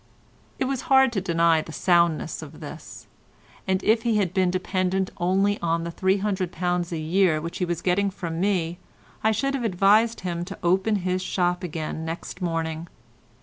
[0.57, 3.05] It was hard to deny the soundness of this,
[3.67, 7.83] and if he had been dependent only on the £300 a year which he was
[7.83, 8.79] getting from me
[9.23, 12.87] I should have advised him to open his shop again next morning.